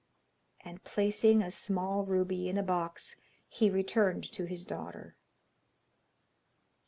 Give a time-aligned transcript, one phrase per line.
[0.61, 3.17] And placing a small ruby in a box,
[3.47, 5.15] he returned to his daughter.